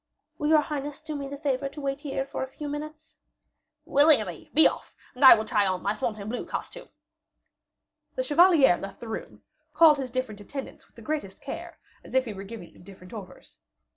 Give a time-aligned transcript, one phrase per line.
[0.39, 3.19] "Will your highness do me the favor to wait here a few minutes?"
[3.85, 6.89] "Willingly; be off, and I will try on my Fontainebleau costume."
[8.15, 9.43] The chevalier left the room,
[9.75, 13.13] called his different attendant with the greatest care, as if he were giving them different
[13.13, 13.59] orders.